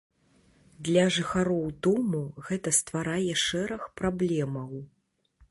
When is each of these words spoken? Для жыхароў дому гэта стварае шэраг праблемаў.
Для 0.87 1.03
жыхароў 1.17 1.61
дому 1.89 2.23
гэта 2.49 2.75
стварае 2.79 3.33
шэраг 3.45 3.81
праблемаў. 4.03 4.73